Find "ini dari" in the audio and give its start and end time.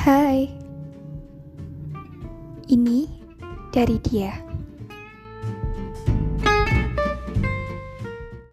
2.72-4.00